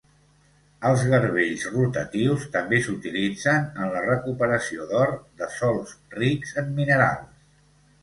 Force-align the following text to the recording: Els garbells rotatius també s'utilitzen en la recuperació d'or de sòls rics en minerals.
Els 0.91 1.03
garbells 1.11 1.65
rotatius 1.73 2.47
també 2.57 2.81
s'utilitzen 2.87 3.69
en 3.83 3.93
la 3.99 4.03
recuperació 4.09 4.91
d'or 4.95 5.17
de 5.45 5.55
sòls 5.63 5.97
rics 6.21 6.61
en 6.65 6.77
minerals. 6.83 7.43